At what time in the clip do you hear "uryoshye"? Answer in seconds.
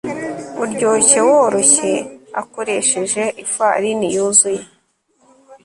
0.63-1.19